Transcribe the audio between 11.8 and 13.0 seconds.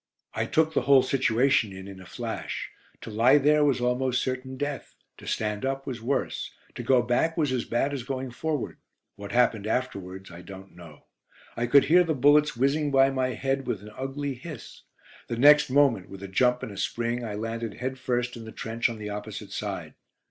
hear the bullets whizzing